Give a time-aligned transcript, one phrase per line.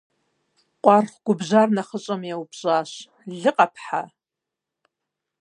[0.83, 2.91] Къуаргъ губжьар нэхъыщӀэм еупщӀащ:-
[3.39, 4.01] Лы къэпхьа?